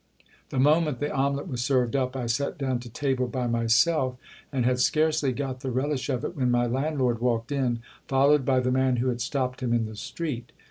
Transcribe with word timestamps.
The 0.49 0.57
moment 0.57 0.97
the 0.99 1.13
omelet 1.13 1.47
was 1.47 1.63
served 1.63 1.95
up 1.95 2.15
I 2.15 2.25
sat 2.25 2.57
down 2.57 2.79
to 2.79 2.89
table 2.89 3.27
by 3.27 3.45
myself, 3.45 4.17
and 4.51 4.65
had 4.65 4.79
scarcely 4.79 5.31
got 5.31 5.59
the 5.59 5.69
relish 5.69 6.09
of 6.09 6.25
it, 6.25 6.35
when 6.35 6.49
my 6.49 6.65
landlord 6.65 7.21
walked 7.21 7.51
in, 7.51 7.83
followed 8.07 8.43
by 8.43 8.61
the 8.61 8.71
man 8.71 8.95
who 8.95 9.09
had 9.09 9.21
stopped 9.21 9.61
him 9.61 9.73
in 9.73 9.85
the 9.85 9.95
street. 9.95 10.51